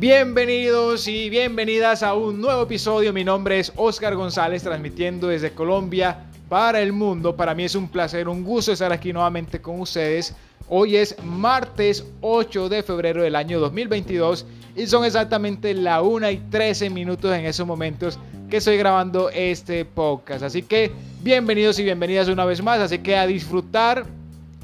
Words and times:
Bienvenidos 0.00 1.08
y 1.08 1.28
bienvenidas 1.28 2.04
a 2.04 2.14
un 2.14 2.40
nuevo 2.40 2.62
episodio. 2.62 3.12
Mi 3.12 3.24
nombre 3.24 3.58
es 3.58 3.72
Oscar 3.74 4.14
González, 4.14 4.62
transmitiendo 4.62 5.26
desde 5.26 5.50
Colombia 5.50 6.24
para 6.48 6.80
el 6.80 6.92
mundo. 6.92 7.34
Para 7.34 7.52
mí 7.52 7.64
es 7.64 7.74
un 7.74 7.88
placer, 7.88 8.28
un 8.28 8.44
gusto 8.44 8.70
estar 8.70 8.92
aquí 8.92 9.12
nuevamente 9.12 9.60
con 9.60 9.80
ustedes. 9.80 10.36
Hoy 10.68 10.94
es 10.94 11.16
martes 11.24 12.04
8 12.20 12.68
de 12.68 12.84
febrero 12.84 13.24
del 13.24 13.34
año 13.34 13.58
2022 13.58 14.46
y 14.76 14.86
son 14.86 15.04
exactamente 15.04 15.74
la 15.74 16.00
1 16.00 16.30
y 16.30 16.36
13 16.48 16.90
minutos 16.90 17.34
en 17.34 17.44
esos 17.46 17.66
momentos 17.66 18.20
que 18.48 18.58
estoy 18.58 18.76
grabando 18.76 19.30
este 19.30 19.84
podcast. 19.84 20.44
Así 20.44 20.62
que 20.62 20.92
bienvenidos 21.22 21.76
y 21.80 21.82
bienvenidas 21.82 22.28
una 22.28 22.44
vez 22.44 22.62
más. 22.62 22.78
Así 22.78 23.00
que 23.00 23.16
a 23.16 23.26
disfrutar 23.26 24.06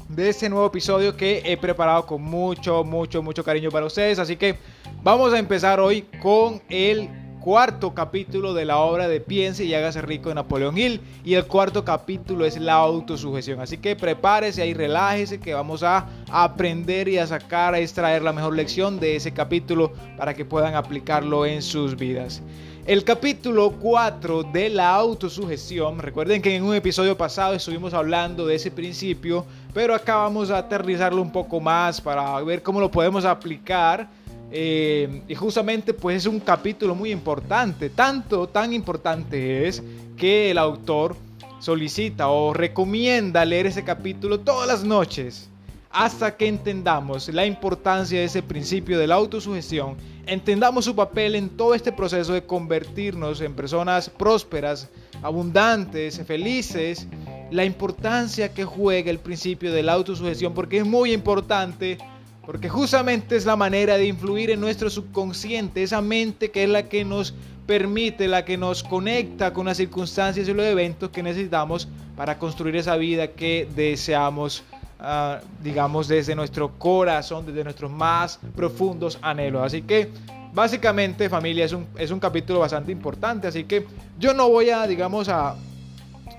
de 0.09 0.29
este 0.29 0.49
nuevo 0.49 0.67
episodio 0.67 1.15
que 1.17 1.41
he 1.45 1.57
preparado 1.57 2.05
con 2.05 2.21
mucho, 2.21 2.83
mucho, 2.83 3.23
mucho 3.23 3.43
cariño 3.43 3.71
para 3.71 3.85
ustedes. 3.85 4.19
Así 4.19 4.35
que 4.35 4.57
vamos 5.03 5.33
a 5.33 5.39
empezar 5.39 5.79
hoy 5.79 6.03
con 6.21 6.61
el 6.69 7.09
cuarto 7.39 7.93
capítulo 7.93 8.53
de 8.55 8.65
la 8.65 8.79
obra 8.79 9.07
de 9.07 9.19
Piense 9.19 9.65
y 9.65 9.73
hágase 9.73 10.01
rico 10.01 10.29
de 10.29 10.35
Napoleón 10.35 10.77
Hill. 10.77 11.01
Y 11.23 11.33
el 11.35 11.45
cuarto 11.45 11.83
capítulo 11.83 12.45
es 12.45 12.59
la 12.59 12.73
autosugestión. 12.73 13.59
Así 13.61 13.77
que 13.77 13.95
prepárese 13.95 14.65
y 14.67 14.73
relájese 14.73 15.39
que 15.39 15.53
vamos 15.53 15.83
a 15.83 16.07
aprender 16.31 17.07
y 17.07 17.17
a 17.17 17.27
sacar, 17.27 17.73
a 17.73 17.79
extraer 17.79 18.21
la 18.21 18.33
mejor 18.33 18.55
lección 18.55 18.99
de 18.99 19.15
ese 19.15 19.31
capítulo 19.31 19.93
para 20.17 20.33
que 20.33 20.45
puedan 20.45 20.75
aplicarlo 20.75 21.45
en 21.45 21.61
sus 21.61 21.95
vidas. 21.95 22.41
El 22.85 23.03
capítulo 23.03 23.71
4 23.71 24.43
de 24.43 24.69
la 24.69 24.93
autosugestión, 24.93 25.97
recuerden 25.97 26.39
que 26.39 26.55
en 26.55 26.61
un 26.61 26.75
episodio 26.75 27.17
pasado 27.17 27.55
estuvimos 27.55 27.95
hablando 27.95 28.45
de 28.45 28.53
ese 28.53 28.69
principio, 28.69 29.43
pero 29.73 29.95
acá 29.95 30.17
vamos 30.17 30.51
a 30.51 30.59
aterrizarlo 30.59 31.19
un 31.19 31.31
poco 31.31 31.59
más 31.59 31.99
para 31.99 32.39
ver 32.43 32.61
cómo 32.61 32.79
lo 32.79 32.91
podemos 32.91 33.25
aplicar. 33.25 34.07
Eh, 34.51 35.23
y 35.27 35.33
justamente 35.33 35.95
pues 35.95 36.17
es 36.17 36.25
un 36.27 36.39
capítulo 36.39 36.93
muy 36.93 37.09
importante, 37.09 37.89
tanto 37.89 38.47
tan 38.47 38.71
importante 38.71 39.67
es 39.67 39.81
que 40.15 40.51
el 40.51 40.59
autor 40.59 41.15
solicita 41.57 42.27
o 42.27 42.53
recomienda 42.53 43.43
leer 43.45 43.65
ese 43.65 43.83
capítulo 43.83 44.41
todas 44.41 44.67
las 44.67 44.83
noches 44.83 45.49
hasta 45.95 46.35
que 46.35 46.47
entendamos 46.47 47.29
la 47.29 47.45
importancia 47.45 48.19
de 48.19 48.25
ese 48.25 48.43
principio 48.43 48.99
de 48.99 49.07
la 49.07 49.15
autosugestión, 49.15 49.95
entendamos 50.27 50.85
su 50.85 50.95
papel 50.95 51.35
en 51.35 51.49
todo 51.49 51.75
este 51.75 51.91
proceso 51.91 52.33
de 52.33 52.45
convertirnos 52.45 53.41
en 53.41 53.53
personas 53.53 54.09
prósperas, 54.09 54.89
abundantes, 55.21 56.21
felices, 56.25 57.07
la 57.51 57.65
importancia 57.65 58.53
que 58.53 58.65
juega 58.65 59.11
el 59.11 59.19
principio 59.19 59.71
de 59.71 59.83
la 59.83 59.93
autosugestión, 59.93 60.53
porque 60.53 60.79
es 60.79 60.85
muy 60.85 61.13
importante, 61.13 61.97
porque 62.45 62.69
justamente 62.69 63.35
es 63.35 63.45
la 63.45 63.55
manera 63.55 63.97
de 63.97 64.07
influir 64.07 64.49
en 64.49 64.59
nuestro 64.59 64.89
subconsciente, 64.89 65.83
esa 65.83 66.01
mente 66.01 66.51
que 66.51 66.63
es 66.63 66.69
la 66.69 66.89
que 66.89 67.05
nos 67.05 67.33
permite, 67.65 68.27
la 68.27 68.45
que 68.45 68.57
nos 68.57 68.83
conecta 68.83 69.53
con 69.53 69.65
las 69.65 69.77
circunstancias 69.77 70.47
y 70.47 70.53
los 70.53 70.65
eventos 70.65 71.09
que 71.09 71.23
necesitamos 71.23 71.87
para 72.15 72.37
construir 72.37 72.75
esa 72.75 72.95
vida 72.95 73.29
que 73.29 73.67
deseamos 73.75 74.63
Ah, 74.99 75.41
digamos, 75.61 76.07
desde 76.07 76.35
nuestro 76.35 76.77
corazón, 76.79 77.45
desde 77.45 77.63
nuestros 77.63 77.91
más 77.91 78.39
profundos 78.55 79.19
anhelos. 79.21 79.63
Así 79.63 79.81
que, 79.81 80.09
básicamente, 80.53 81.29
familia, 81.29 81.65
es 81.65 81.73
un, 81.73 81.85
es 81.97 82.11
un 82.11 82.19
capítulo 82.19 82.59
bastante 82.59 82.91
importante. 82.91 83.47
Así 83.47 83.65
que 83.65 83.85
yo 84.17 84.33
no 84.33 84.49
voy 84.49 84.69
a, 84.69 84.87
digamos, 84.87 85.27
a, 85.27 85.55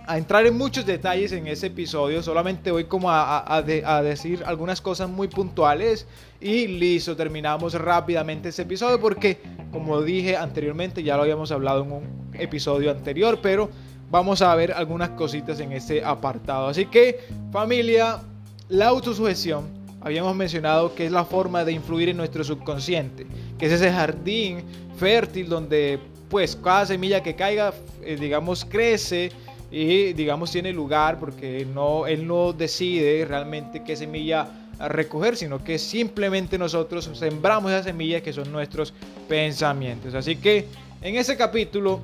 a 0.06 0.18
entrar 0.18 0.46
en 0.46 0.56
muchos 0.56 0.86
detalles 0.86 1.32
en 1.32 1.46
ese 1.48 1.66
episodio, 1.66 2.22
solamente 2.22 2.70
voy 2.70 2.84
como 2.84 3.10
a, 3.10 3.56
a, 3.56 4.02
decir 4.02 4.42
algunas 4.46 4.80
cosas 4.80 5.08
muy 5.10 5.26
puntuales 5.26 6.06
y 6.40 6.68
listo, 6.68 7.16
terminamos 7.16 7.74
rápidamente 7.74 8.50
ese 8.50 8.62
episodio 8.62 9.00
porque 9.00 9.40
como 9.72 10.00
dije 10.02 10.36
anteriormente, 10.36 11.02
ya 11.02 11.16
lo 11.16 11.22
habíamos 11.22 11.50
hablado 11.50 11.82
en 11.82 11.92
un 11.92 12.30
episodio 12.34 12.90
anterior, 12.90 13.40
pero 13.42 13.68
vamos 14.10 14.42
a 14.42 14.54
ver 14.54 14.72
algunas 14.72 15.10
cositas 15.10 15.58
en 15.58 15.72
este 15.72 16.04
apartado. 16.04 16.68
Así 16.68 16.86
que 16.86 17.20
familia, 17.50 18.20
la 18.68 18.88
autosugestión, 18.88 19.64
habíamos 20.00 20.34
mencionado 20.34 20.94
que 20.94 21.06
es 21.06 21.12
la 21.12 21.24
forma 21.24 21.64
de 21.64 21.72
influir 21.72 22.08
en 22.08 22.16
nuestro 22.16 22.44
subconsciente, 22.44 23.26
que 23.58 23.66
es 23.66 23.72
ese 23.72 23.92
jardín 23.92 24.62
fértil 24.96 25.48
donde 25.48 25.98
pues 26.28 26.56
cada 26.56 26.86
semilla 26.86 27.22
que 27.22 27.36
caiga, 27.36 27.72
eh, 28.02 28.16
digamos, 28.18 28.64
crece 28.64 29.30
y 29.70 30.12
digamos 30.12 30.50
tiene 30.50 30.72
lugar 30.72 31.18
porque 31.18 31.66
no, 31.72 32.06
él 32.06 32.26
no 32.26 32.52
decide 32.52 33.24
realmente 33.24 33.82
qué 33.84 33.96
semilla 33.96 34.48
recoger, 34.78 35.36
sino 35.36 35.62
que 35.62 35.78
simplemente 35.78 36.58
nosotros 36.58 37.10
sembramos 37.14 37.70
esas 37.72 37.86
semillas 37.86 38.22
que 38.22 38.32
son 38.32 38.50
nuestros 38.52 38.92
pensamientos. 39.28 40.14
Así 40.14 40.36
que 40.36 40.66
en 41.02 41.16
ese 41.16 41.36
capítulo 41.36 42.00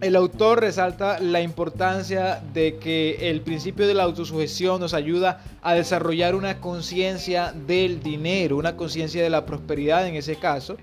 el 0.00 0.14
autor 0.14 0.60
resalta 0.60 1.18
la 1.18 1.40
importancia 1.40 2.40
de 2.54 2.76
que 2.76 3.30
el 3.30 3.40
principio 3.40 3.86
de 3.86 3.94
la 3.94 4.04
autosugestión 4.04 4.80
nos 4.80 4.94
ayuda 4.94 5.42
a 5.60 5.74
desarrollar 5.74 6.36
una 6.36 6.60
conciencia 6.60 7.52
del 7.66 8.00
dinero, 8.00 8.56
una 8.56 8.76
conciencia 8.76 9.22
de 9.22 9.30
la 9.30 9.44
prosperidad 9.44 10.06
en 10.06 10.14
ese 10.14 10.36
caso. 10.36 10.76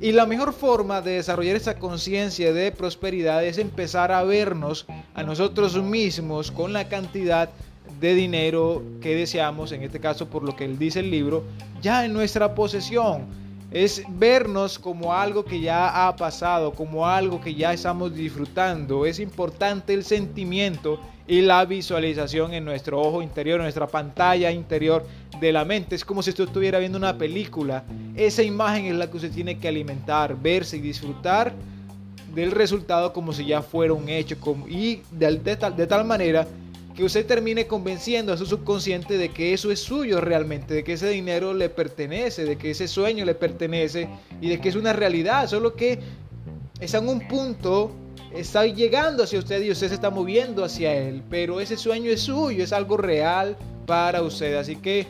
Y 0.00 0.12
la 0.12 0.26
mejor 0.26 0.52
forma 0.52 1.00
de 1.00 1.12
desarrollar 1.12 1.56
esa 1.56 1.78
conciencia 1.78 2.52
de 2.52 2.70
prosperidad 2.70 3.42
es 3.44 3.58
empezar 3.58 4.12
a 4.12 4.22
vernos 4.22 4.86
a 5.14 5.22
nosotros 5.22 5.82
mismos 5.82 6.50
con 6.50 6.72
la 6.72 6.88
cantidad 6.88 7.48
de 8.00 8.14
dinero 8.14 8.82
que 9.00 9.16
deseamos, 9.16 9.72
en 9.72 9.82
este 9.82 9.98
caso 9.98 10.28
por 10.28 10.44
lo 10.44 10.54
que 10.54 10.66
él 10.66 10.78
dice 10.78 11.00
el 11.00 11.10
libro, 11.10 11.42
ya 11.80 12.04
en 12.04 12.12
nuestra 12.12 12.54
posesión 12.54 13.47
es 13.70 14.02
vernos 14.08 14.78
como 14.78 15.12
algo 15.12 15.44
que 15.44 15.60
ya 15.60 16.08
ha 16.08 16.16
pasado, 16.16 16.72
como 16.72 17.06
algo 17.06 17.40
que 17.40 17.54
ya 17.54 17.72
estamos 17.72 18.14
disfrutando. 18.14 19.04
Es 19.04 19.20
importante 19.20 19.92
el 19.92 20.04
sentimiento 20.04 21.00
y 21.26 21.42
la 21.42 21.64
visualización 21.66 22.54
en 22.54 22.64
nuestro 22.64 23.00
ojo 23.00 23.20
interior, 23.20 23.60
en 23.60 23.64
nuestra 23.64 23.86
pantalla 23.86 24.50
interior 24.50 25.06
de 25.38 25.52
la 25.52 25.64
mente. 25.66 25.94
Es 25.94 26.04
como 26.04 26.22
si 26.22 26.30
usted 26.30 26.44
estuviera 26.44 26.78
viendo 26.78 26.96
una 26.96 27.18
película. 27.18 27.84
Esa 28.16 28.42
imagen 28.42 28.86
es 28.86 28.94
la 28.94 29.10
que 29.10 29.16
usted 29.18 29.32
tiene 29.32 29.58
que 29.58 29.68
alimentar, 29.68 30.34
verse 30.40 30.78
y 30.78 30.80
disfrutar 30.80 31.52
del 32.34 32.50
resultado 32.52 33.12
como 33.12 33.32
si 33.32 33.46
ya 33.46 33.62
fuera 33.62 33.92
un 33.92 34.08
hecho 34.08 34.36
y 34.68 35.02
de, 35.10 35.38
de 35.76 35.86
tal 35.86 36.04
manera 36.04 36.46
que 36.98 37.04
usted 37.04 37.26
termine 37.26 37.68
convenciendo 37.68 38.32
a 38.32 38.36
su 38.36 38.44
subconsciente 38.44 39.18
de 39.18 39.28
que 39.28 39.52
eso 39.52 39.70
es 39.70 39.78
suyo 39.78 40.20
realmente, 40.20 40.74
de 40.74 40.82
que 40.82 40.94
ese 40.94 41.08
dinero 41.08 41.54
le 41.54 41.68
pertenece, 41.68 42.44
de 42.44 42.58
que 42.58 42.72
ese 42.72 42.88
sueño 42.88 43.24
le 43.24 43.36
pertenece 43.36 44.08
y 44.40 44.48
de 44.48 44.60
que 44.60 44.68
es 44.68 44.74
una 44.74 44.92
realidad, 44.92 45.46
solo 45.46 45.76
que 45.76 46.00
está 46.80 46.98
en 46.98 47.08
un 47.08 47.28
punto, 47.28 47.92
está 48.34 48.66
llegando 48.66 49.22
hacia 49.22 49.38
usted 49.38 49.62
y 49.62 49.70
usted 49.70 49.86
se 49.86 49.94
está 49.94 50.10
moviendo 50.10 50.64
hacia 50.64 50.92
él, 50.92 51.22
pero 51.30 51.60
ese 51.60 51.76
sueño 51.76 52.10
es 52.10 52.22
suyo, 52.22 52.64
es 52.64 52.72
algo 52.72 52.96
real 52.96 53.56
para 53.86 54.20
usted, 54.22 54.56
así 54.56 54.74
que 54.74 55.06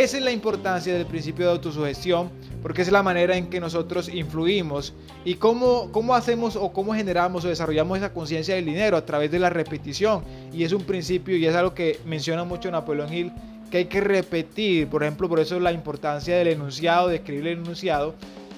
esa 0.00 0.16
es 0.16 0.24
la 0.24 0.30
importancia 0.30 0.94
del 0.94 1.04
principio 1.04 1.44
de 1.44 1.52
autosugestión, 1.52 2.30
porque 2.62 2.80
es 2.80 2.90
la 2.90 3.02
manera 3.02 3.36
en 3.36 3.50
que 3.50 3.60
nosotros 3.60 4.08
influimos 4.08 4.94
y 5.22 5.34
cómo, 5.34 5.92
cómo 5.92 6.14
hacemos 6.14 6.56
o 6.56 6.72
cómo 6.72 6.94
generamos 6.94 7.44
o 7.44 7.48
desarrollamos 7.48 7.98
esa 7.98 8.14
conciencia 8.14 8.54
del 8.54 8.64
dinero 8.64 8.96
a 8.96 9.04
través 9.04 9.30
de 9.30 9.38
la 9.38 9.50
repetición. 9.50 10.24
Y 10.50 10.64
es 10.64 10.72
un 10.72 10.84
principio 10.84 11.36
y 11.36 11.44
es 11.44 11.54
algo 11.54 11.74
que 11.74 12.00
menciona 12.06 12.42
mucho 12.44 12.70
Napoleón 12.70 13.12
Hill, 13.12 13.32
que 13.70 13.76
hay 13.76 13.84
que 13.84 14.00
repetir. 14.00 14.88
Por 14.88 15.02
ejemplo, 15.02 15.28
por 15.28 15.40
eso 15.40 15.60
la 15.60 15.72
importancia 15.72 16.38
del 16.38 16.48
enunciado, 16.48 17.08
de 17.08 17.16
escribir 17.16 17.48
el 17.48 17.58
enunciado 17.58 18.14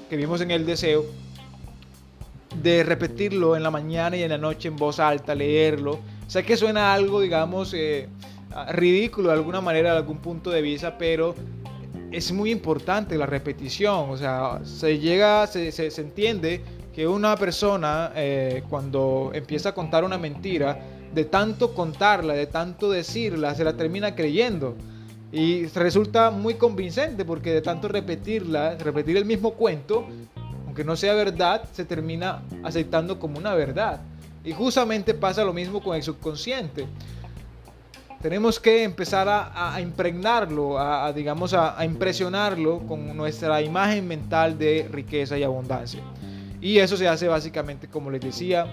que 0.08 0.16
vimos 0.16 0.40
en 0.40 0.52
el 0.52 0.64
deseo, 0.64 1.04
de 2.62 2.84
repetirlo 2.84 3.56
en 3.56 3.64
la 3.64 3.72
mañana 3.72 4.16
y 4.16 4.22
en 4.22 4.30
la 4.30 4.38
noche 4.38 4.68
en 4.68 4.76
voz 4.76 5.00
alta, 5.00 5.34
leerlo. 5.34 5.98
Sé 6.28 6.44
que 6.44 6.56
suena 6.56 6.94
algo, 6.94 7.20
digamos, 7.20 7.74
eh, 7.74 8.08
ridículo 8.68 9.28
de 9.28 9.34
alguna 9.34 9.60
manera, 9.60 9.92
de 9.92 9.98
algún 9.98 10.18
punto 10.18 10.50
de 10.50 10.62
vista, 10.62 10.96
pero 10.96 11.34
es 12.12 12.32
muy 12.32 12.50
importante 12.50 13.16
la 13.18 13.26
repetición. 13.26 14.10
O 14.10 14.16
sea, 14.16 14.60
se 14.64 14.98
llega, 14.98 15.46
se, 15.46 15.72
se, 15.72 16.00
entiende 16.00 16.62
que 16.92 17.08
una 17.08 17.36
persona 17.36 18.12
eh, 18.14 18.62
cuando 18.70 19.32
empieza 19.34 19.70
a 19.70 19.74
contar 19.74 20.04
una 20.04 20.18
mentira, 20.18 20.78
de 21.12 21.24
tanto 21.24 21.74
contarla, 21.74 22.34
de 22.34 22.46
tanto 22.46 22.90
decirla, 22.90 23.54
se 23.54 23.64
la 23.64 23.76
termina 23.76 24.14
creyendo. 24.14 24.76
Y 25.32 25.66
resulta 25.66 26.30
muy 26.30 26.54
convincente 26.54 27.24
porque 27.24 27.52
de 27.52 27.60
tanto 27.60 27.88
repetirla, 27.88 28.76
repetir 28.76 29.16
el 29.16 29.24
mismo 29.24 29.54
cuento, 29.54 30.06
aunque 30.66 30.84
no 30.84 30.94
sea 30.96 31.14
verdad, 31.14 31.68
se 31.72 31.84
termina 31.84 32.42
aceptando 32.62 33.18
como 33.18 33.38
una 33.38 33.54
verdad. 33.54 34.00
Y 34.44 34.52
justamente 34.52 35.14
pasa 35.14 35.44
lo 35.44 35.52
mismo 35.52 35.82
con 35.82 35.96
el 35.96 36.02
subconsciente 36.02 36.86
tenemos 38.24 38.58
que 38.58 38.84
empezar 38.84 39.28
a, 39.28 39.78
impregnarlo, 39.82 40.78
a, 40.78 41.12
digamos, 41.12 41.52
a, 41.52 41.84
impresionarlo 41.84 42.78
con 42.86 43.14
nuestra 43.14 43.60
imagen 43.60 44.08
mental 44.08 44.56
de 44.56 44.88
riqueza 44.90 45.36
y 45.36 45.42
abundancia. 45.42 46.00
Y 46.58 46.78
eso 46.78 46.96
se 46.96 47.06
hace 47.06 47.28
básicamente, 47.28 47.86
como 47.86 48.10
les 48.10 48.22
decía, 48.22 48.66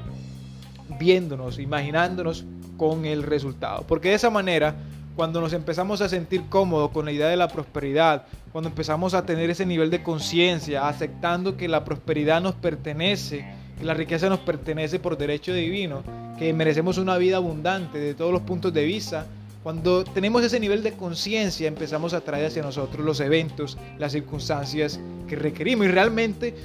viéndonos, 0.98 1.60
imaginándonos 1.60 2.46
con 2.78 3.04
el 3.04 3.24
resultado. 3.24 3.84
Porque 3.86 4.08
de 4.08 4.16
esa 4.16 4.30
manera 4.30 4.74
cuando 5.18 5.42
nos 5.42 5.52
empezamos 5.52 6.00
a 6.00 6.08
sentir 6.08 6.44
cómodos 6.48 6.92
con 6.92 7.04
la 7.04 7.12
idea 7.12 7.28
de 7.28 7.36
la 7.36 7.50
prosperidad, 7.50 8.24
cuando 8.54 8.70
empezamos 8.70 9.14
a 9.14 9.26
tener 9.26 9.50
ese 9.50 9.66
nivel 9.66 9.90
de 9.90 10.02
conciencia, 10.02 10.88
aceptando 10.88 11.58
que 11.58 11.68
la 11.68 11.84
prosperidad 11.84 12.40
nos 12.40 12.56
pertenece, 12.56 13.46
que 13.78 13.84
la 13.84 13.96
riqueza 13.96 14.30
nos 14.30 14.40
pertenece 14.40 14.98
por 14.98 15.18
derecho 15.18 15.54
divino, 15.54 16.04
que 16.40 16.54
merecemos 16.54 16.98
una 16.98 17.18
vida 17.18 17.36
abundante 17.36 18.00
de 18.00 18.14
todos 18.14 18.32
los 18.32 18.44
puntos 18.44 18.74
de 18.74 18.86
vista, 18.86 19.28
cuando 19.64 20.04
tenemos 20.04 20.44
ese 20.44 20.60
nivel 20.60 20.82
de 20.82 20.94
conciencia 20.94 21.68
empezamos 21.68 22.14
a 22.14 22.22
traer 22.22 22.48
hacia 22.48 22.64
nosotros 22.64 23.06
los 23.06 23.20
eventos, 23.20 23.78
las 24.00 24.12
circunstancias 24.12 25.00
que 25.28 25.36
requerimos 25.36 25.86
y 25.86 25.90
realmente 25.90 26.56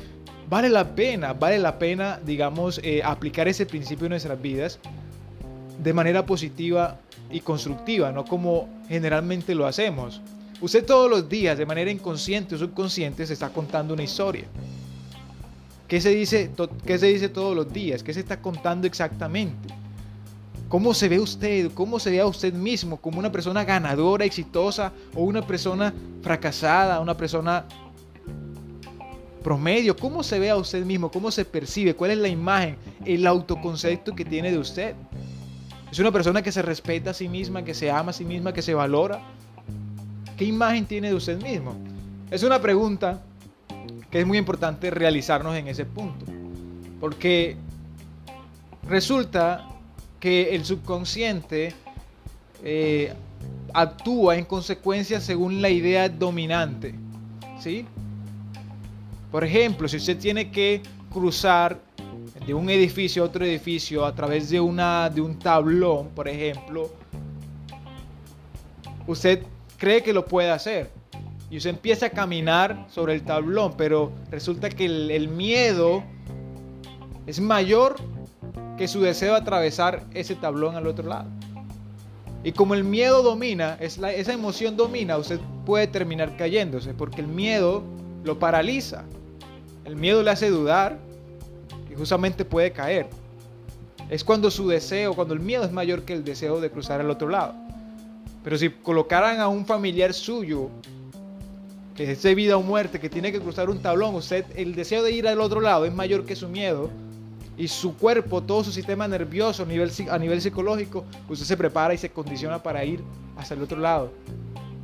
vale 0.48 0.70
la 0.70 0.94
pena, 0.94 1.34
vale 1.34 1.58
la 1.58 1.78
pena, 1.78 2.18
digamos, 2.24 2.80
eh, 2.82 3.02
aplicar 3.04 3.48
ese 3.48 3.66
principio 3.66 4.06
en 4.06 4.10
nuestras 4.10 4.40
vidas 4.40 4.78
de 5.82 5.92
manera 5.92 6.24
positiva 6.24 6.98
y 7.30 7.40
constructiva, 7.40 8.12
no 8.12 8.24
como 8.24 8.68
generalmente 8.88 9.54
lo 9.54 9.66
hacemos. 9.66 10.22
Usted 10.62 10.86
todos 10.86 11.10
los 11.10 11.28
días, 11.28 11.58
de 11.58 11.66
manera 11.66 11.90
inconsciente 11.90 12.54
o 12.54 12.58
subconsciente, 12.58 13.26
se 13.26 13.34
está 13.34 13.50
contando 13.50 13.92
una 13.92 14.04
historia. 14.04 14.44
¿Qué 15.86 16.00
se 16.00 16.10
dice, 16.10 16.50
qué 16.86 16.98
se 16.98 17.06
dice 17.06 17.28
todos 17.28 17.54
los 17.54 17.70
días? 17.70 18.02
¿Qué 18.02 18.14
se 18.14 18.20
está 18.20 18.40
contando 18.40 18.86
exactamente? 18.86 19.68
¿Cómo 20.68 20.94
se 20.94 21.08
ve 21.08 21.20
usted? 21.20 21.70
¿Cómo 21.74 22.00
se 22.00 22.10
ve 22.10 22.20
a 22.20 22.26
usted 22.26 22.52
mismo? 22.52 22.96
¿Como 22.96 23.20
una 23.20 23.30
persona 23.30 23.64
ganadora, 23.64 24.24
exitosa 24.24 24.92
o 25.14 25.22
una 25.22 25.46
persona 25.46 25.94
fracasada, 26.22 26.98
una 27.00 27.16
persona 27.16 27.64
promedio? 29.44 29.96
¿Cómo 29.96 30.24
se 30.24 30.40
ve 30.40 30.50
a 30.50 30.56
usted 30.56 30.84
mismo? 30.84 31.08
¿Cómo 31.10 31.30
se 31.30 31.44
percibe? 31.44 31.94
¿Cuál 31.94 32.10
es 32.10 32.18
la 32.18 32.28
imagen, 32.28 32.76
el 33.04 33.28
autoconcepto 33.28 34.14
que 34.16 34.24
tiene 34.24 34.50
de 34.50 34.58
usted? 34.58 34.96
¿Es 35.92 36.00
una 36.00 36.10
persona 36.10 36.42
que 36.42 36.50
se 36.50 36.62
respeta 36.62 37.10
a 37.10 37.14
sí 37.14 37.28
misma, 37.28 37.62
que 37.62 37.72
se 37.72 37.88
ama 37.88 38.10
a 38.10 38.12
sí 38.12 38.24
misma, 38.24 38.52
que 38.52 38.60
se 38.60 38.74
valora? 38.74 39.22
¿Qué 40.36 40.46
imagen 40.46 40.84
tiene 40.84 41.08
de 41.08 41.14
usted 41.14 41.40
mismo? 41.40 41.76
Es 42.28 42.42
una 42.42 42.60
pregunta 42.60 43.22
que 44.10 44.18
es 44.18 44.26
muy 44.26 44.36
importante 44.36 44.90
realizarnos 44.90 45.54
en 45.54 45.68
ese 45.68 45.84
punto. 45.84 46.26
Porque 46.98 47.56
resulta 48.88 49.75
que 50.20 50.54
el 50.54 50.64
subconsciente 50.64 51.74
eh, 52.62 53.12
actúa 53.74 54.36
en 54.36 54.44
consecuencia 54.44 55.20
según 55.20 55.60
la 55.60 55.68
idea 55.68 56.08
dominante. 56.08 56.94
¿sí? 57.60 57.86
Por 59.30 59.44
ejemplo, 59.44 59.88
si 59.88 59.96
usted 59.96 60.18
tiene 60.18 60.50
que 60.50 60.82
cruzar 61.12 61.80
de 62.46 62.54
un 62.54 62.70
edificio 62.70 63.22
a 63.22 63.26
otro 63.26 63.44
edificio 63.44 64.04
a 64.04 64.14
través 64.14 64.50
de, 64.50 64.60
una, 64.60 65.10
de 65.10 65.20
un 65.20 65.38
tablón, 65.38 66.08
por 66.14 66.28
ejemplo, 66.28 66.90
usted 69.06 69.42
cree 69.76 70.02
que 70.02 70.12
lo 70.12 70.24
puede 70.24 70.50
hacer. 70.50 70.90
Y 71.50 71.58
usted 71.58 71.70
empieza 71.70 72.06
a 72.06 72.10
caminar 72.10 72.86
sobre 72.90 73.14
el 73.14 73.22
tablón, 73.22 73.74
pero 73.76 74.12
resulta 74.30 74.68
que 74.68 74.86
el, 74.86 75.28
miedo 75.28 76.02
es 77.26 77.40
mayor 77.40 77.96
que 78.76 78.88
su 78.88 79.00
deseo 79.00 79.32
de 79.32 79.38
atravesar 79.38 80.04
ese 80.14 80.34
tablón 80.34 80.76
al 80.76 80.86
otro 80.86 81.08
lado. 81.08 81.28
Y 82.44 82.52
como 82.52 82.74
el 82.74 82.84
miedo 82.84 83.22
domina, 83.22 83.76
es 83.80 83.98
esa 83.98 84.32
emoción 84.32 84.76
domina, 84.76 85.16
usted 85.16 85.40
puede 85.64 85.86
terminar 85.86 86.36
cayéndose, 86.36 86.94
porque 86.94 87.20
el 87.20 87.26
miedo 87.26 87.82
lo 88.24 88.38
paraliza. 88.38 89.04
El 89.84 89.96
miedo 89.96 90.22
le 90.22 90.30
hace 90.30 90.50
dudar, 90.50 90.98
justamente 91.96 92.44
puede 92.44 92.72
caer. 92.72 93.08
Es 94.10 94.22
cuando 94.22 94.50
su 94.50 94.68
deseo, 94.68 95.14
cuando 95.14 95.34
el 95.34 95.40
miedo 95.40 95.64
es 95.64 95.72
mayor 95.72 96.02
que 96.02 96.12
el 96.12 96.24
deseo 96.24 96.60
de 96.60 96.70
cruzar 96.70 97.00
al 97.00 97.10
otro 97.10 97.28
lado. 97.28 97.54
Pero 98.44 98.58
si 98.58 98.70
colocaran 98.70 99.40
a 99.40 99.48
un 99.48 99.66
familiar 99.66 100.14
suyo, 100.14 100.68
que 101.96 102.12
es 102.12 102.22
de 102.22 102.34
vida 102.34 102.56
o 102.56 102.62
muerte, 102.62 103.00
que 103.00 103.08
tiene 103.08 103.32
que 103.32 103.40
cruzar 103.40 103.70
un 103.70 103.80
tablón, 103.80 104.14
usted, 104.14 104.44
el 104.54 104.74
deseo 104.74 105.02
de 105.02 105.10
ir 105.10 105.26
al 105.26 105.40
otro 105.40 105.60
lado 105.60 105.84
es 105.84 105.92
mayor 105.92 106.24
que 106.24 106.36
su 106.36 106.48
miedo, 106.48 106.90
y 107.56 107.68
su 107.68 107.96
cuerpo, 107.96 108.42
todo 108.42 108.64
su 108.64 108.72
sistema 108.72 109.08
nervioso 109.08 109.62
a 109.62 110.18
nivel, 110.18 110.40
psicológico, 110.40 111.04
usted 111.28 111.46
se 111.46 111.56
prepara 111.56 111.94
y 111.94 111.98
se 111.98 112.10
condiciona 112.10 112.62
para 112.62 112.84
ir 112.84 113.02
hacia 113.36 113.54
el 113.54 113.62
otro 113.62 113.78
lado. 113.78 114.12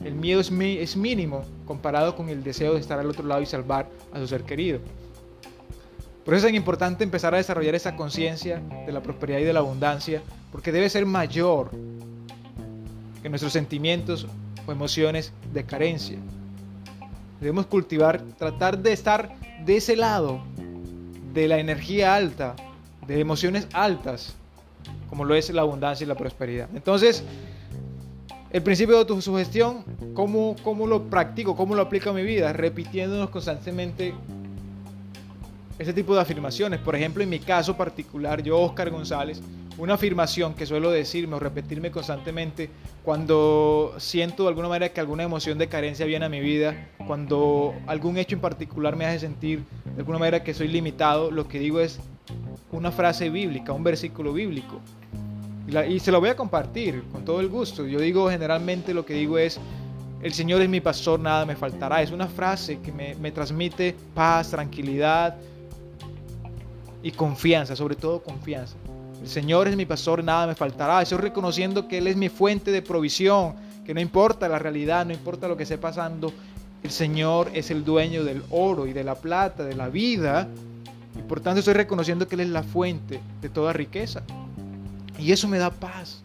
El 0.03 0.15
miedo 0.15 0.41
es, 0.41 0.51
es 0.51 0.97
mínimo 0.97 1.43
comparado 1.67 2.17
con 2.17 2.29
el 2.29 2.43
deseo 2.43 2.75
de 2.75 2.81
estar 2.81 2.99
al 2.99 3.09
otro 3.09 3.27
lado 3.27 3.43
y 3.43 3.47
salvar 3.47 3.89
a 4.13 4.19
su 4.19 4.27
ser 4.27 4.43
querido. 4.45 4.81
Por 6.25 6.35
eso 6.35 6.47
es 6.47 6.51
tan 6.51 6.55
importante 6.55 7.05
empezar 7.05 7.35
a 7.35 7.39
desarrollar 7.39 7.75
esa 7.75 7.97
conciencia 7.97 8.63
de 8.87 8.93
la 8.93 9.03
prosperidad 9.03 9.41
y 9.41 9.45
de 9.45 9.53
la 9.53 9.61
abundancia, 9.61 10.23
porque 10.51 10.73
debe 10.73 10.89
ser 10.89 11.05
mayor 11.05 11.71
que 13.23 13.29
nuestros 13.29 13.53
sentimientos 13.53 14.27
o 14.67 14.73
emociones 14.73 15.33
de 15.53 15.65
carencia. 15.65 16.19
Debemos 17.41 17.67
cultivar, 17.67 18.23
tratar 18.39 18.79
de 18.79 18.93
estar 18.93 19.35
de 19.65 19.77
ese 19.77 19.97
lado 19.97 20.41
de 21.33 21.49
la 21.49 21.59
energía 21.59 22.15
alta, 22.15 22.55
de 23.07 23.21
emociones 23.21 23.67
altas, 23.73 24.35
como 25.09 25.25
lo 25.25 25.35
es 25.35 25.51
la 25.51 25.63
abundancia 25.63 26.05
y 26.05 26.09
la 26.09 26.15
prosperidad. 26.15 26.69
Entonces, 26.75 27.25
el 28.51 28.63
principio 28.63 28.95
de 28.95 29.01
autosugestión, 29.01 29.85
¿cómo, 30.15 30.57
¿cómo 30.63 30.87
lo 30.87 31.05
practico? 31.05 31.57
¿Cómo 31.57 31.75
lo 31.75 31.83
aplico 31.83 32.11
a 32.11 32.13
mi 32.13 32.23
vida? 32.23 32.53
Repitiéndonos 32.53 33.31
constantemente 33.31 34.15
ese 35.79 35.93
tipo 35.93 36.15
de 36.15 36.21
afirmaciones. 36.21 36.79
Por 36.81 36.95
ejemplo, 36.95 37.23
en 37.23 37.31
mi 37.31 37.39
caso 37.39 37.77
particular, 37.77 38.43
yo, 38.43 38.61
Oscar 38.61 38.91
González, 38.91 39.41
una 39.79 39.95
afirmación 39.95 40.55
que 40.55 40.67
suelo 40.67 40.91
decirme 40.91 41.37
o 41.37 41.39
repetirme 41.39 41.91
constantemente 41.91 42.71
cuando 43.05 43.95
siento 43.99 44.45
de 44.45 44.51
alguna 44.51 44.69
manera 44.69 44.93
que 44.93 45.01
alguna 45.01 45.23
emoción 45.23 45.59
de 45.59 45.69
carencia 45.69 46.07
viene 46.07 46.27
a 46.27 46.29
mi 46.29 46.41
vida, 46.41 46.89
cuando 47.07 47.75
algún 47.87 48.19
hecho 48.19 48.35
en 48.35 48.41
particular 48.41 48.97
me 48.97 49.07
hace 49.07 49.21
sentir 49.21 49.65
de 49.85 50.01
alguna 50.01 50.19
manera 50.19 50.45
que 50.45 50.55
soy 50.55 50.69
limitado, 50.69 51.31
lo 51.31 51.49
que 51.49 51.59
digo 51.59 51.81
es 51.81 52.01
una 52.71 52.91
frase 52.91 53.31
bíblica, 53.31 53.73
un 53.73 53.85
versículo 53.85 54.33
bíblico. 54.33 54.81
Y, 55.89 56.01
se 56.01 56.13
lo 56.13 56.21
voy 56.21 56.29
a 56.29 56.37
compartir 56.37 57.03
con 57.13 57.25
todo 57.25 57.41
el 57.41 57.49
gusto. 57.49 57.87
Yo 57.87 58.01
digo 58.01 58.29
generalmente 58.29 58.93
lo 58.93 59.07
que 59.07 59.15
digo 59.15 59.39
es, 59.39 59.59
el 60.23 60.33
Señor 60.33 60.61
es 60.61 60.69
mi 60.69 60.81
pastor, 60.81 61.19
nada 61.19 61.47
me 61.47 61.57
faltará. 61.57 62.03
Es 62.03 62.11
una 62.11 62.27
frase 62.27 62.81
que 62.81 62.93
me, 62.93 63.15
me 63.15 63.31
transmite 63.31 63.95
paz, 64.15 64.51
tranquilidad, 64.51 65.37
y 67.03 67.11
confianza, 67.11 67.75
sobre 67.75 67.97
todo 67.97 68.23
confianza. 68.23 68.77
El 69.23 69.29
Señor 69.29 69.69
es 69.69 69.77
mi 69.77 69.87
pastor, 69.87 70.25
nada 70.25 70.49
me 70.49 70.57
faltará. 70.57 71.01
Estoy 71.01 71.19
reconociendo 71.19 71.87
que 71.87 71.99
Él 71.99 72.09
es 72.09 72.17
mi 72.17 72.29
fuente 72.29 72.73
de 72.73 72.83
provisión, 72.83 73.55
que 73.87 73.95
no 73.95 74.01
importa 74.01 74.49
la 74.49 74.59
realidad, 74.59 75.07
no 75.07 75.13
importa 75.13 75.47
lo 75.47 75.57
que 75.57 75.63
esté 75.63 75.79
pasando, 75.79 76.33
el 76.83 76.91
Señor 76.91 77.49
es 77.55 77.71
el 77.71 77.85
dueño 77.85 78.25
del 78.25 78.43
oro 78.51 78.89
y 78.89 78.93
de 78.93 79.05
la 79.05 79.15
plata, 79.15 79.65
de 79.65 79.77
la 79.77 79.89
vida. 79.89 80.49
Y 81.17 81.23
por 81.23 81.41
tanto 81.41 81.61
estoy 81.61 81.75
reconociendo 81.75 82.27
que 82.27 82.35
Él 82.35 82.41
es 82.41 82.49
la 82.49 82.65
fuente 82.65 83.21
de 83.41 83.49
toda 83.49 83.73
riqueza. 83.73 84.23
Y 85.21 85.31
eso 85.31 85.47
me 85.47 85.59
da 85.59 85.71
paz. 85.71 86.23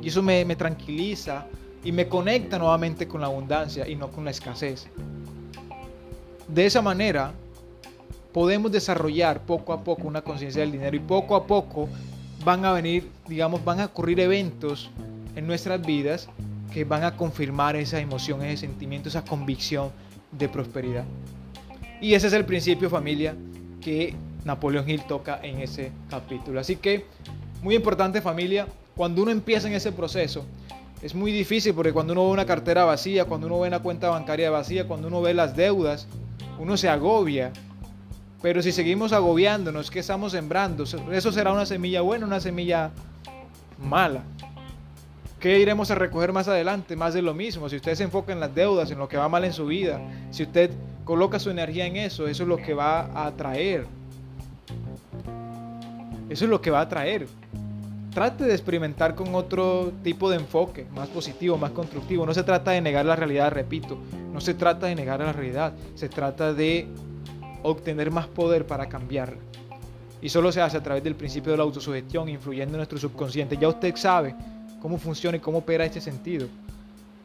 Y 0.00 0.08
eso 0.08 0.22
me, 0.22 0.44
tranquiliza 0.56 1.44
y 1.84 1.92
me 1.92 2.08
conecta 2.08 2.58
nuevamente 2.58 3.06
con 3.06 3.20
la 3.20 3.26
abundancia 3.26 3.86
y 3.86 3.94
no 3.94 4.08
con 4.08 4.24
la 4.24 4.30
escasez. 4.30 4.86
De 6.46 6.64
esa 6.64 6.80
manera, 6.80 7.32
podemos 8.32 8.72
desarrollar 8.72 9.42
poco 9.42 9.74
a 9.74 9.84
poco 9.84 10.08
una 10.08 10.22
conciencia 10.22 10.62
del 10.62 10.72
dinero 10.72 10.96
y 10.96 11.00
poco 11.00 11.36
a 11.36 11.46
poco 11.46 11.88
van 12.48 12.64
a 12.64 12.72
venir, 12.72 13.10
digamos, 13.28 13.62
van 13.62 13.78
a 13.78 13.84
ocurrir 13.84 14.20
eventos 14.20 14.88
en 15.36 15.46
nuestras 15.46 15.82
vidas 15.82 16.30
que 16.72 16.84
van 16.84 17.04
a 17.04 17.14
confirmar 17.14 17.76
esa 17.76 18.00
emoción, 18.00 18.42
ese 18.42 18.66
sentimiento, 18.66 19.10
esa 19.10 19.22
convicción 19.22 19.90
de 20.32 20.48
prosperidad. 20.48 21.04
Y 22.00 22.14
ese 22.14 22.28
es 22.28 22.32
el 22.32 22.46
principio 22.46 22.88
familia 22.88 23.36
que 23.82 24.14
Napoleón 24.46 24.88
Hill 24.88 25.02
toca 25.06 25.38
en 25.42 25.60
ese 25.60 25.92
capítulo. 26.08 26.58
Así 26.58 26.76
que, 26.76 27.04
muy 27.60 27.74
importante 27.74 28.22
familia, 28.22 28.66
cuando 28.96 29.20
uno 29.20 29.30
empieza 29.30 29.68
en 29.68 29.74
ese 29.74 29.92
proceso, 29.92 30.46
es 31.02 31.14
muy 31.14 31.32
difícil 31.32 31.74
porque 31.74 31.92
cuando 31.92 32.14
uno 32.14 32.24
ve 32.24 32.30
una 32.30 32.46
cartera 32.46 32.84
vacía, 32.84 33.26
cuando 33.26 33.46
uno 33.46 33.60
ve 33.60 33.68
una 33.68 33.80
cuenta 33.80 34.08
bancaria 34.08 34.50
vacía, 34.50 34.88
cuando 34.88 35.08
uno 35.08 35.20
ve 35.20 35.34
las 35.34 35.54
deudas, 35.54 36.08
uno 36.58 36.78
se 36.78 36.88
agobia 36.88 37.52
pero 38.40 38.62
si 38.62 38.72
seguimos 38.72 39.12
agobiándonos, 39.12 39.90
¿qué 39.90 39.98
estamos 39.98 40.32
sembrando? 40.32 40.84
Eso 40.84 41.32
será 41.32 41.52
una 41.52 41.66
semilla 41.66 42.02
buena, 42.02 42.26
una 42.26 42.40
semilla 42.40 42.90
mala. 43.82 44.22
¿Qué 45.40 45.58
iremos 45.60 45.90
a 45.90 45.94
recoger 45.94 46.32
más 46.32 46.48
adelante? 46.48 46.96
Más 46.96 47.14
de 47.14 47.22
lo 47.22 47.34
mismo. 47.34 47.68
Si 47.68 47.76
usted 47.76 47.94
se 47.94 48.04
enfoca 48.04 48.32
en 48.32 48.40
las 48.40 48.54
deudas, 48.54 48.90
en 48.90 48.98
lo 48.98 49.08
que 49.08 49.16
va 49.16 49.28
mal 49.28 49.44
en 49.44 49.52
su 49.52 49.66
vida, 49.66 50.00
si 50.30 50.42
usted 50.44 50.70
coloca 51.04 51.38
su 51.38 51.50
energía 51.50 51.86
en 51.86 51.96
eso, 51.96 52.26
eso 52.26 52.42
es 52.42 52.48
lo 52.48 52.56
que 52.56 52.74
va 52.74 53.02
a 53.06 53.26
atraer. 53.26 53.86
Eso 56.28 56.44
es 56.44 56.50
lo 56.50 56.60
que 56.60 56.70
va 56.70 56.80
a 56.80 56.82
atraer. 56.82 57.26
Trate 58.12 58.44
de 58.44 58.52
experimentar 58.52 59.14
con 59.14 59.34
otro 59.34 59.92
tipo 60.02 60.28
de 60.28 60.36
enfoque, 60.36 60.86
más 60.92 61.08
positivo, 61.08 61.56
más 61.56 61.70
constructivo. 61.70 62.26
No 62.26 62.34
se 62.34 62.42
trata 62.42 62.72
de 62.72 62.80
negar 62.80 63.06
la 63.06 63.14
realidad, 63.14 63.52
repito. 63.52 63.96
No 64.32 64.40
se 64.40 64.54
trata 64.54 64.86
de 64.86 64.96
negar 64.96 65.20
la 65.20 65.32
realidad. 65.32 65.72
Se 65.94 66.08
trata 66.08 66.52
de 66.52 66.88
obtener 67.62 68.10
más 68.10 68.26
poder 68.26 68.66
para 68.66 68.88
cambiar. 68.88 69.36
Y 70.20 70.28
solo 70.28 70.50
se 70.50 70.60
hace 70.60 70.76
a 70.76 70.82
través 70.82 71.04
del 71.04 71.14
principio 71.14 71.52
de 71.52 71.58
la 71.58 71.64
autosugestión, 71.64 72.28
influyendo 72.28 72.74
en 72.74 72.78
nuestro 72.78 72.98
subconsciente. 72.98 73.56
Ya 73.56 73.68
usted 73.68 73.94
sabe 73.96 74.34
cómo 74.80 74.98
funciona 74.98 75.36
y 75.36 75.40
cómo 75.40 75.58
opera 75.58 75.84
este 75.84 76.00
sentido. 76.00 76.48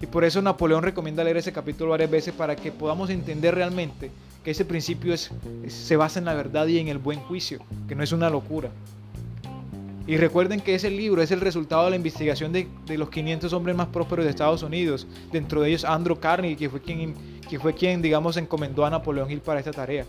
Y 0.01 0.05
por 0.05 0.23
eso 0.23 0.41
Napoleón 0.41 0.83
recomienda 0.83 1.23
leer 1.23 1.37
ese 1.37 1.53
capítulo 1.53 1.91
varias 1.91 2.11
veces 2.11 2.33
para 2.33 2.55
que 2.55 2.71
podamos 2.71 3.09
entender 3.09 3.55
realmente 3.55 4.11
que 4.43 4.51
ese 4.51 4.65
principio 4.65 5.15
se 5.17 5.95
basa 5.95 6.19
en 6.19 6.25
la 6.25 6.33
verdad 6.33 6.67
y 6.67 6.77
en 6.77 6.89
el 6.89 6.97
buen 6.97 7.19
juicio, 7.21 7.59
que 7.87 7.95
no 7.95 8.03
es 8.03 8.11
una 8.11 8.29
locura. 8.29 8.69
Y 10.05 10.17
recuerden 10.17 10.59
que 10.59 10.75
ese 10.75 10.89
libro 10.89 11.21
es 11.21 11.31
el 11.31 11.39
resultado 11.39 11.85
de 11.85 11.91
la 11.91 11.95
investigación 11.95 12.51
de, 12.51 12.67
de, 12.85 12.97
los 12.97 13.09
500 13.09 13.53
hombres 13.53 13.73
más 13.73 13.87
prósperos 13.87 14.25
de 14.25 14.31
Estados 14.31 14.61
Unidos, 14.61 15.07
dentro 15.31 15.61
de 15.61 15.69
ellos 15.69 15.85
Andrew 15.85 16.19
Carnegie, 16.19 16.57
que 16.57 16.69
fue 16.69 16.81
quien, 16.81 17.15
que 17.49 17.57
fue 17.57 17.73
quien 17.73 18.01
digamos, 18.01 18.35
encomendó 18.35 18.85
a 18.85 18.89
Napoleón 18.89 19.31
Hill 19.31 19.39
para 19.39 19.59
esta 19.59 19.71
tarea. 19.71 20.05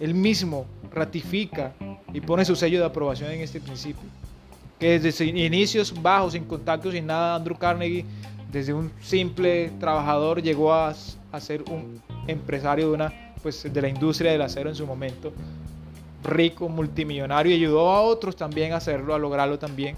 Él 0.00 0.14
mismo 0.14 0.66
ratifica 0.92 1.74
y 2.12 2.20
pone 2.20 2.44
su 2.44 2.56
sello 2.56 2.80
de 2.80 2.86
aprobación 2.86 3.30
en 3.30 3.42
este 3.42 3.60
principio. 3.60 4.08
Que 4.78 4.98
desde 4.98 5.26
inicios 5.26 5.94
bajos, 6.02 6.32
sin 6.32 6.44
contactos, 6.44 6.94
sin 6.94 7.06
nada, 7.06 7.36
Andrew 7.36 7.56
Carnegie, 7.56 8.06
desde 8.50 8.72
un 8.72 8.90
simple 9.00 9.70
trabajador, 9.78 10.42
llegó 10.42 10.72
a, 10.72 10.94
a 11.32 11.40
ser 11.40 11.62
un 11.70 12.00
empresario 12.26 12.88
de, 12.88 12.94
una, 12.94 13.34
pues, 13.42 13.70
de 13.70 13.82
la 13.82 13.88
industria 13.88 14.32
del 14.32 14.42
acero 14.42 14.70
en 14.70 14.74
su 14.74 14.86
momento, 14.86 15.32
rico, 16.24 16.68
multimillonario, 16.68 17.52
y 17.52 17.56
ayudó 17.56 17.90
a 17.90 18.00
otros 18.00 18.36
también 18.36 18.72
a 18.72 18.76
hacerlo, 18.76 19.14
a 19.14 19.18
lograrlo 19.18 19.58
también. 19.58 19.96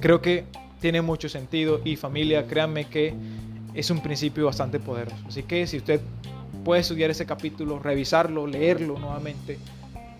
Creo 0.00 0.20
que 0.20 0.44
tiene 0.80 1.00
mucho 1.00 1.28
sentido 1.28 1.80
y 1.84 1.96
familia, 1.96 2.46
créanme 2.46 2.86
que 2.86 3.14
es 3.74 3.90
un 3.90 4.00
principio 4.00 4.46
bastante 4.46 4.80
poderoso. 4.80 5.16
Así 5.26 5.44
que 5.44 5.66
si 5.66 5.76
usted 5.76 6.00
puede 6.68 6.82
estudiar 6.82 7.08
ese 7.08 7.24
capítulo, 7.24 7.78
revisarlo, 7.78 8.46
leerlo 8.46 8.98
nuevamente, 8.98 9.58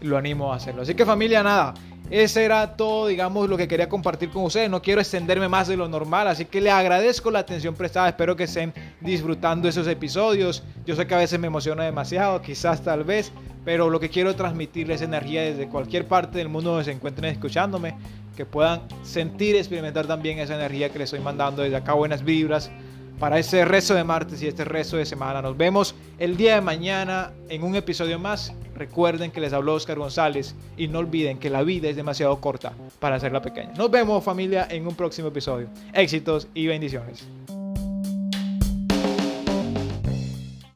lo 0.01 0.17
animo 0.17 0.51
a 0.51 0.57
hacerlo. 0.57 0.81
Así 0.81 0.95
que 0.95 1.05
familia, 1.05 1.43
nada, 1.43 1.75
ese 2.11 2.43
era 2.43 2.75
todo, 2.75 3.07
digamos, 3.09 3.51
lo 3.51 3.59
que 3.59 3.69
quería 3.69 3.87
compartir 3.87 4.31
con 4.31 4.45
ustedes. 4.45 4.71
No 4.71 4.81
quiero 4.81 5.03
extenderme 5.03 5.47
más 5.47 5.69
de 5.69 5.77
lo 5.77 5.91
normal, 5.91 6.27
así 6.27 6.47
que 6.47 6.63
le 6.63 6.71
agradezco 6.71 7.31
la 7.31 7.41
atención 7.41 7.75
prestada. 7.75 8.09
Espero 8.09 8.35
que 8.35 8.45
estén 8.45 8.73
disfrutando 9.03 9.69
esos 9.69 9.87
episodios. 9.89 10.63
Yo 10.87 10.97
sé 10.97 11.07
que 11.07 11.15
a 11.15 11.19
veces 11.19 11.39
me 11.39 11.49
emociona 11.49 11.85
demasiado, 11.85 12.41
quizás 12.41 12.81
tal 12.83 13.05
vez, 13.05 13.31
pero 13.67 13.91
lo 13.91 14.01
que 14.01 14.09
quiero 14.09 14.35
transmitirles 14.35 15.03
energía 15.03 15.43
desde 15.43 15.69
cualquier 15.69 16.07
parte 16.07 16.39
del 16.39 16.49
mundo 16.49 16.71
donde 16.71 16.87
se 16.87 16.93
encuentren 16.93 17.31
escuchándome, 17.31 17.95
que 18.39 18.47
puedan 18.47 18.81
sentir 19.03 19.55
experimentar 19.55 20.07
también 20.07 20.39
esa 20.39 20.55
energía 20.55 20.89
que 20.89 20.99
les 20.99 21.09
estoy 21.09 21.21
mandando 21.21 21.61
desde 21.61 21.77
acá. 21.77 21.93
Buenas 21.93 22.25
vibras 22.25 22.71
para 23.19 23.39
ese 23.39 23.65
rezo 23.65 23.95
de 23.95 24.05
martes 24.05 24.43
y 24.43 24.47
este 24.47 24.65
rezo 24.65 24.97
de 24.97 25.07
semana. 25.07 25.43
Nos 25.43 25.57
vemos 25.57 25.95
el 26.19 26.37
día 26.37 26.55
de 26.55 26.61
mañana 26.61 27.33
en 27.49 27.63
un 27.63 27.75
episodio 27.75 28.19
más. 28.19 28.53
Recuerden 28.75 29.31
que 29.31 29.41
les 29.41 29.53
habló 29.53 29.75
Oscar 29.75 29.99
González 29.99 30.55
y 30.77 30.89
no 30.89 31.01
olviden 31.01 31.39
que 31.39 31.51
la 31.51 31.63
vida 31.63 31.89
es 31.89 31.97
demasiado 31.97 32.41
corta 32.41 32.73
para 33.01 33.17
hacerla 33.17 33.43
pequeña. 33.43 33.73
Nos 33.77 33.91
vemos 33.91 34.23
familia 34.23 34.69
en 34.71 34.87
un 34.87 34.95
próximo 34.95 35.29
episodio. 35.29 35.69
Éxitos 35.93 36.49
y 36.55 36.67
bendiciones. 36.67 37.27